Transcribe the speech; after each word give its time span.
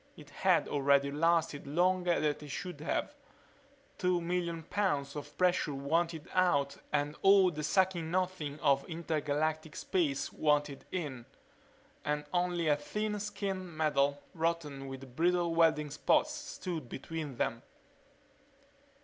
It 0.17 0.31
had 0.31 0.67
already 0.67 1.11
lasted 1.11 1.67
longer 1.67 2.15
than 2.19 2.35
it 2.41 2.49
should 2.49 2.79
have. 2.81 3.13
Two 3.99 4.19
million 4.19 4.63
pounds 4.63 5.15
of 5.15 5.37
pressure 5.37 5.75
wanted 5.75 6.27
out 6.33 6.77
and 6.91 7.15
all 7.21 7.51
the 7.51 7.61
sucking 7.63 8.09
Nothing 8.09 8.59
of 8.61 8.83
intergalactic 8.89 9.75
space 9.75 10.33
wanted 10.33 10.85
in. 10.91 11.27
And 12.03 12.25
only 12.33 12.67
a 12.67 12.77
thin 12.77 13.19
skin 13.19 13.57
of 13.59 13.65
metal, 13.75 14.23
rotten 14.33 14.87
with 14.87 15.15
brittle 15.15 15.53
welding 15.53 15.91
spots, 15.91 16.31
stood 16.31 16.89
between 16.89 17.35
them. 17.37 17.61